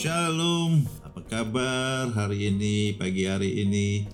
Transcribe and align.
Shalom, 0.00 0.88
apa 1.04 1.20
kabar 1.28 2.08
hari 2.16 2.48
ini, 2.48 2.96
pagi 2.96 3.28
hari 3.28 3.68
ini? 3.68 4.08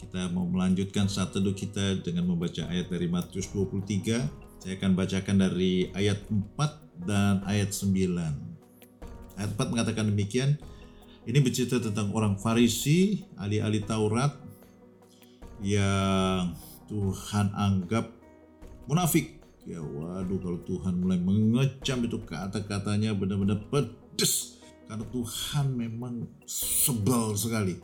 Kita 0.00 0.32
mau 0.32 0.48
melanjutkan 0.48 1.12
saat 1.12 1.36
teduh 1.36 1.52
kita 1.52 2.00
dengan 2.00 2.24
membaca 2.24 2.64
ayat 2.64 2.88
dari 2.88 3.04
Matius 3.04 3.52
23. 3.52 4.16
Saya 4.64 4.80
akan 4.80 4.96
bacakan 4.96 5.36
dari 5.36 5.92
ayat 5.92 6.24
4 6.32 7.04
dan 7.04 7.44
ayat 7.44 7.68
9. 7.68 8.16
Ayat 9.36 9.50
4 9.52 9.72
mengatakan 9.76 10.08
demikian, 10.08 10.56
ini 11.28 11.38
bercerita 11.44 11.84
tentang 11.84 12.16
orang 12.16 12.40
Farisi, 12.40 13.20
ahli-ahli 13.36 13.84
Taurat 13.84 14.40
yang 15.60 16.56
Tuhan 16.88 17.52
anggap 17.52 18.08
munafik. 18.88 19.36
Ya 19.68 19.84
waduh 19.84 20.40
kalau 20.40 20.64
Tuhan 20.64 20.96
mulai 20.96 21.20
mengecam 21.20 22.08
itu 22.08 22.24
kata-katanya 22.24 23.12
benar-benar 23.12 23.60
pedes 23.68 24.55
karena 24.86 25.04
Tuhan 25.10 25.66
memang 25.74 26.14
sebel 26.46 27.34
sekali. 27.34 27.74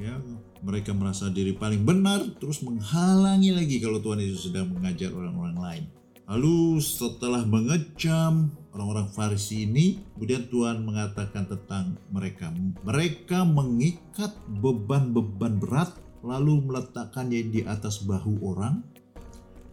Ya 0.00 0.16
mereka 0.64 0.96
merasa 0.96 1.28
diri 1.28 1.52
paling 1.52 1.84
benar 1.84 2.24
terus 2.40 2.64
menghalangi 2.64 3.52
lagi 3.52 3.76
kalau 3.80 4.00
Tuhan 4.00 4.20
Yesus 4.20 4.48
sedang 4.48 4.72
mengajar 4.72 5.12
orang-orang 5.12 5.58
lain. 5.58 5.84
Lalu 6.30 6.78
setelah 6.78 7.42
mengecam 7.42 8.54
orang-orang 8.70 9.10
Farisi 9.10 9.66
ini 9.66 9.98
kemudian 10.14 10.46
Tuhan 10.46 10.86
mengatakan 10.86 11.50
tentang 11.50 11.98
mereka. 12.14 12.54
Mereka 12.86 13.42
mengikat 13.42 14.30
beban-beban 14.46 15.58
berat 15.58 15.90
lalu 16.22 16.64
meletakkannya 16.70 17.40
di 17.50 17.60
atas 17.66 18.04
bahu 18.06 18.40
orang. 18.46 18.84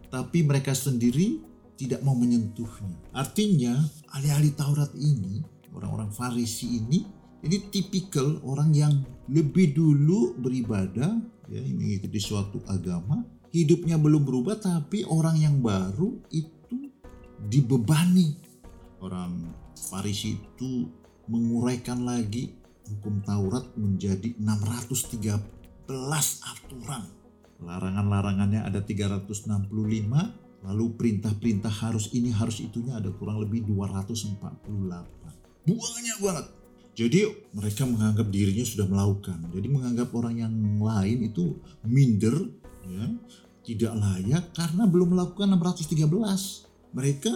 Tapi 0.08 0.40
mereka 0.40 0.72
sendiri 0.72 1.38
tidak 1.78 2.00
mau 2.02 2.16
menyentuhnya. 2.16 2.90
Artinya 3.14 3.76
ahli-ahli 4.10 4.50
Taurat 4.56 4.90
ini 4.96 5.57
orang-orang 5.76 6.10
Farisi 6.12 6.80
ini 6.80 7.04
ini 7.38 7.56
tipikal 7.70 8.42
orang 8.42 8.74
yang 8.74 8.94
lebih 9.30 9.76
dulu 9.76 10.34
beribadah 10.40 11.18
ya 11.48 11.60
mengikuti 11.62 12.18
suatu 12.18 12.58
agama 12.66 13.22
hidupnya 13.52 13.96
belum 13.96 14.24
berubah 14.24 14.60
tapi 14.60 15.04
orang 15.08 15.36
yang 15.40 15.56
baru 15.64 16.18
itu 16.32 16.92
dibebani. 17.46 18.36
Orang 18.98 19.54
Farisi 19.78 20.34
itu 20.34 20.90
menguraikan 21.30 22.02
lagi 22.02 22.50
hukum 22.88 23.22
Taurat 23.22 23.62
menjadi 23.78 24.34
613 24.42 25.38
aturan. 26.42 27.04
Larangan-larangannya 27.62 28.66
ada 28.66 28.82
365 28.82 29.70
lalu 30.58 30.84
perintah-perintah 30.98 31.70
harus 31.70 32.10
ini 32.10 32.34
harus 32.34 32.58
itunya 32.58 32.98
ada 32.98 33.14
kurang 33.14 33.38
lebih 33.38 33.62
248 33.70 35.37
banyak 35.74 36.18
banget. 36.22 36.46
Jadi 36.98 37.20
mereka 37.54 37.86
menganggap 37.86 38.26
dirinya 38.26 38.64
sudah 38.66 38.86
melakukan. 38.90 39.38
Jadi 39.54 39.68
menganggap 39.70 40.08
orang 40.18 40.34
yang 40.42 40.54
lain 40.82 41.30
itu 41.30 41.62
minder, 41.86 42.34
ya, 42.86 43.04
tidak 43.62 43.92
layak 43.94 44.44
karena 44.50 44.82
belum 44.88 45.14
melakukan 45.14 45.46
613. 45.54 46.66
Mereka 46.90 47.32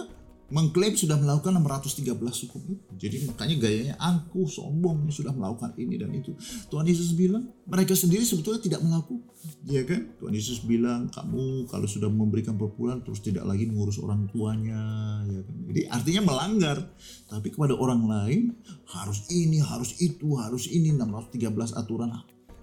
mengklaim 0.53 0.93
sudah 0.93 1.17
melakukan 1.17 1.57
613 1.57 2.13
hukum 2.45 2.61
itu. 2.69 2.85
Jadi 3.01 3.25
makanya 3.25 3.55
gayanya 3.57 3.95
angkuh, 3.97 4.45
sombong, 4.45 5.09
sudah 5.09 5.33
melakukan 5.33 5.73
ini 5.81 5.97
dan 5.97 6.13
itu. 6.13 6.37
Tuhan 6.69 6.85
Yesus 6.85 7.17
bilang, 7.17 7.49
mereka 7.65 7.97
sendiri 7.97 8.21
sebetulnya 8.21 8.61
tidak 8.61 8.85
melakukan. 8.85 9.33
Ya 9.65 9.81
kan? 9.81 10.13
Tuhan 10.21 10.33
Yesus 10.37 10.61
bilang, 10.61 11.09
kamu 11.09 11.65
kalau 11.73 11.89
sudah 11.89 12.05
memberikan 12.05 12.53
perpuluhan 12.53 13.01
terus 13.01 13.25
tidak 13.25 13.49
lagi 13.49 13.65
mengurus 13.65 13.97
orang 13.97 14.29
tuanya. 14.29 14.81
Ya 15.25 15.41
kan? 15.41 15.55
Jadi 15.73 15.81
artinya 15.89 16.21
melanggar. 16.21 16.77
Tapi 17.25 17.47
kepada 17.49 17.73
orang 17.73 18.05
lain, 18.05 18.53
harus 18.93 19.25
ini, 19.33 19.57
harus 19.57 19.97
itu, 19.97 20.37
harus 20.37 20.69
ini, 20.69 20.93
613 20.93 21.73
aturan 21.73 22.13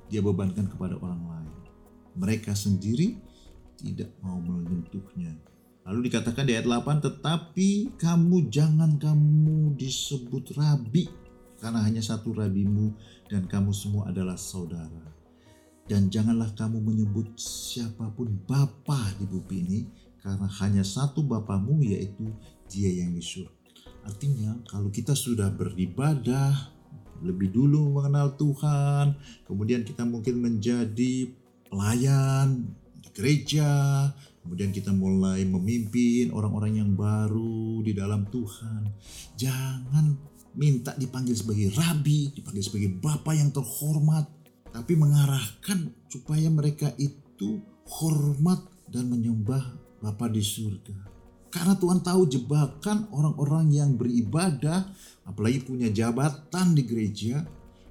dia 0.06 0.22
bebankan 0.22 0.70
kepada 0.70 0.94
orang 0.94 1.22
lain. 1.26 1.52
Mereka 2.14 2.54
sendiri 2.54 3.18
tidak 3.82 4.14
mau 4.22 4.38
menyentuhnya 4.38 5.50
Lalu 5.90 6.06
dikatakan 6.06 6.46
di 6.46 6.54
ayat 6.54 6.70
8, 6.70 7.02
tetapi 7.02 7.98
kamu 7.98 8.46
jangan 8.46 8.94
kamu 8.94 9.74
disebut 9.74 10.54
rabi, 10.54 11.10
karena 11.58 11.82
hanya 11.82 11.98
satu 11.98 12.30
rabimu 12.30 12.94
dan 13.26 13.50
kamu 13.50 13.74
semua 13.74 14.06
adalah 14.06 14.38
saudara. 14.38 15.10
Dan 15.90 16.06
janganlah 16.06 16.54
kamu 16.54 16.78
menyebut 16.78 17.34
siapa 17.34 18.06
pun 18.14 18.30
bapa 18.46 19.18
di 19.18 19.26
bumi 19.26 19.56
ini, 19.66 19.80
karena 20.22 20.46
hanya 20.62 20.86
satu 20.86 21.26
bapamu 21.26 21.82
yaitu 21.82 22.30
dia 22.70 23.02
yang 23.02 23.10
di. 23.10 23.50
Artinya 24.06 24.62
kalau 24.70 24.94
kita 24.94 25.18
sudah 25.18 25.50
beribadah, 25.50 26.70
lebih 27.18 27.50
dulu 27.50 27.98
mengenal 27.98 28.38
Tuhan, 28.38 29.18
kemudian 29.42 29.82
kita 29.82 30.06
mungkin 30.06 30.38
menjadi 30.38 31.34
pelayan 31.66 32.78
di 33.02 33.10
gereja, 33.10 34.06
Kemudian 34.40 34.72
kita 34.72 34.90
mulai 34.90 35.44
memimpin 35.44 36.32
orang-orang 36.32 36.80
yang 36.80 36.90
baru 36.96 37.84
di 37.84 37.92
dalam 37.92 38.24
Tuhan. 38.32 38.88
Jangan 39.36 40.16
minta 40.56 40.96
dipanggil 40.96 41.36
sebagai 41.36 41.70
rabi, 41.76 42.32
dipanggil 42.32 42.64
sebagai 42.64 42.90
bapak 42.98 43.34
yang 43.36 43.52
terhormat, 43.52 44.26
tapi 44.72 44.96
mengarahkan 44.96 45.92
supaya 46.08 46.48
mereka 46.48 46.90
itu 46.96 47.60
hormat 47.86 48.64
dan 48.90 49.06
menyembah 49.06 49.80
Bapa 50.00 50.32
di 50.32 50.40
surga. 50.40 50.96
Karena 51.52 51.76
Tuhan 51.76 52.00
tahu 52.00 52.24
jebakan 52.30 53.12
orang-orang 53.12 53.68
yang 53.74 53.90
beribadah, 54.00 54.88
apalagi 55.28 55.60
punya 55.60 55.92
jabatan 55.92 56.72
di 56.72 56.88
gereja, 56.88 57.44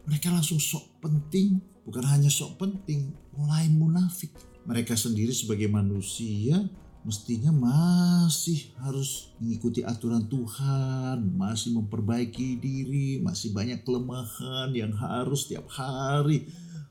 mereka 0.10 0.34
langsung 0.34 0.58
sok 0.58 1.04
penting, 1.04 1.62
bukan 1.86 2.02
hanya 2.08 2.34
sok 2.34 2.58
penting, 2.58 3.14
mulai 3.38 3.70
munafik 3.70 4.34
mereka 4.70 4.94
sendiri 4.94 5.34
sebagai 5.34 5.66
manusia 5.66 6.62
mestinya 7.02 7.50
masih 7.50 8.70
harus 8.78 9.34
mengikuti 9.42 9.82
aturan 9.82 10.30
Tuhan, 10.30 11.32
masih 11.34 11.74
memperbaiki 11.80 12.60
diri, 12.60 13.24
masih 13.24 13.50
banyak 13.56 13.82
kelemahan 13.82 14.70
yang 14.76 14.94
harus 14.94 15.50
tiap 15.50 15.66
hari 15.74 16.46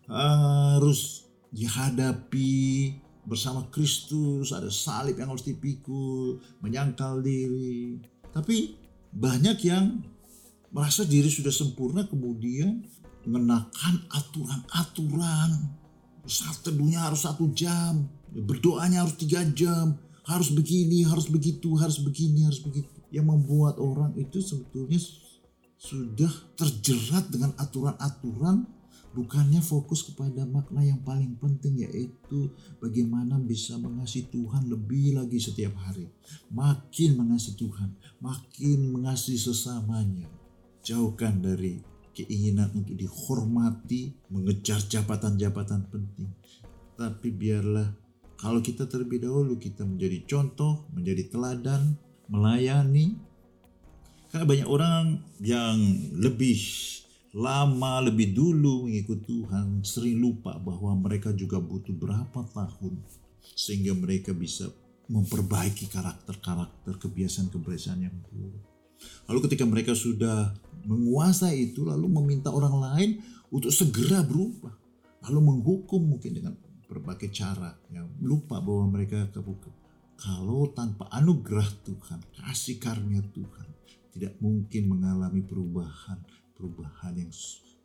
harus 0.09 1.29
dihadapi 1.53 2.97
bersama 3.29 3.69
Kristus, 3.69 4.57
ada 4.57 4.73
salib 4.73 5.21
yang 5.21 5.29
harus 5.29 5.45
dipikul, 5.45 6.41
menyangkal 6.65 7.21
diri. 7.21 8.01
Tapi 8.33 8.73
banyak 9.13 9.59
yang 9.69 10.01
merasa 10.73 11.05
diri 11.05 11.29
sudah 11.29 11.53
sempurna 11.53 12.09
kemudian 12.09 12.81
mengenakan 13.29 14.09
aturan-aturan 14.09 15.77
saat 16.29 16.61
teduhnya 16.61 17.09
harus 17.09 17.25
satu 17.25 17.49
jam, 17.57 18.07
berdoanya 18.31 19.03
harus 19.03 19.17
tiga 19.17 19.41
jam, 19.57 19.97
harus 20.29 20.53
begini, 20.53 21.09
harus 21.09 21.27
begitu, 21.27 21.73
harus 21.81 21.99
begini, 22.05 22.45
harus 22.45 22.61
begitu. 22.61 22.93
Yang 23.09 23.27
membuat 23.33 23.81
orang 23.81 24.13
itu 24.21 24.45
sebetulnya 24.45 25.01
sudah 25.81 26.33
terjerat 26.55 27.33
dengan 27.33 27.57
aturan-aturan 27.57 28.69
bukannya 29.17 29.65
fokus 29.65 30.05
kepada 30.05 30.45
makna 30.45 30.85
yang 30.85 31.01
paling 31.01 31.35
penting 31.41 31.81
yaitu 31.81 32.53
bagaimana 32.79 33.41
bisa 33.41 33.81
mengasihi 33.81 34.29
Tuhan 34.29 34.69
lebih 34.69 35.17
lagi 35.17 35.41
setiap 35.41 35.73
hari. 35.81 36.13
Makin 36.53 37.17
mengasihi 37.17 37.57
Tuhan, 37.57 37.97
makin 38.21 38.79
mengasihi 38.93 39.41
sesamanya. 39.41 40.29
Jauhkan 40.85 41.41
dari 41.41 41.81
keinginan 42.19 42.75
untuk 42.75 42.99
dihormati, 42.99 44.15
mengejar 44.33 44.83
jabatan-jabatan 44.83 45.87
penting. 45.91 46.31
Tapi 46.99 47.29
biarlah 47.31 47.89
kalau 48.39 48.63
kita 48.63 48.87
terlebih 48.87 49.23
dahulu 49.23 49.59
kita 49.59 49.83
menjadi 49.83 50.23
contoh, 50.27 50.87
menjadi 50.95 51.27
teladan, 51.31 51.99
melayani. 52.31 53.19
Karena 54.31 54.45
banyak 54.45 54.69
orang 54.69 55.25
yang 55.41 55.79
lebih 56.15 56.61
lama, 57.35 58.05
lebih 58.05 58.37
dulu 58.37 58.87
mengikut 58.87 59.25
Tuhan, 59.25 59.83
sering 59.83 60.21
lupa 60.21 60.55
bahwa 60.61 60.95
mereka 61.01 61.33
juga 61.33 61.59
butuh 61.59 61.97
berapa 61.97 62.45
tahun 62.55 63.01
sehingga 63.57 63.97
mereka 63.97 64.37
bisa 64.37 64.69
memperbaiki 65.09 65.89
karakter-karakter 65.89 67.01
kebiasaan-kebiasaan 67.01 68.01
yang 68.05 68.17
buruk. 68.29 68.68
Lalu 69.31 69.39
ketika 69.49 69.65
mereka 69.69 69.93
sudah 69.93 70.55
menguasai 70.89 71.73
itu 71.73 71.85
lalu 71.85 72.09
meminta 72.09 72.49
orang 72.49 72.77
lain 72.81 73.11
untuk 73.53 73.73
segera 73.73 74.25
berubah. 74.25 74.73
Lalu 75.29 75.39
menghukum 75.45 76.17
mungkin 76.17 76.33
dengan 76.33 76.55
berbagai 76.89 77.29
cara 77.29 77.77
yang 77.93 78.09
lupa 78.25 78.63
bahwa 78.65 78.89
mereka 78.89 79.29
kebuka. 79.29 79.69
Kalau 80.19 80.73
tanpa 80.75 81.07
anugerah 81.15 81.69
Tuhan, 81.87 82.19
kasih 82.35 82.83
karunia 82.83 83.23
Tuhan, 83.31 83.69
tidak 84.11 84.35
mungkin 84.43 84.91
mengalami 84.91 85.47
perubahan, 85.47 86.19
perubahan 86.59 87.15
yang 87.15 87.31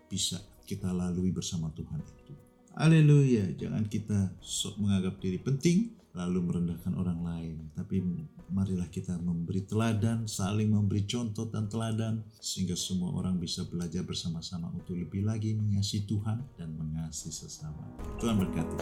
bisa 0.10 0.42
kita 0.65 0.89
lalui 0.89 1.30
bersama 1.30 1.69
Tuhan 1.77 2.01
itu. 2.01 2.33
Haleluya, 2.74 3.54
jangan 3.54 3.86
kita 3.86 4.34
sok 4.42 4.81
menganggap 4.81 5.22
diri 5.22 5.38
penting, 5.38 5.94
lalu 6.18 6.42
merendahkan 6.42 6.98
orang 6.98 7.22
lain. 7.22 7.70
Tapi 7.78 8.02
marilah 8.50 8.90
kita 8.90 9.14
memberi 9.22 9.62
teladan, 9.62 10.25
saling 10.25 10.74
memberi 10.74 11.06
contoh 11.06 11.46
dan 11.54 11.70
teladan, 11.70 12.25
sehingga 12.42 12.74
semua 12.74 13.14
orang 13.14 13.38
bisa 13.38 13.62
belajar 13.70 14.02
bersama-sama 14.02 14.74
untuk 14.74 14.98
lebih 14.98 15.22
lagi 15.22 15.54
mengasihi 15.54 16.10
Tuhan 16.10 16.42
dan 16.58 16.74
mengasihi 16.74 17.46
sesama. 17.46 17.86
Tuhan 18.18 18.42
berkati. 18.42 18.78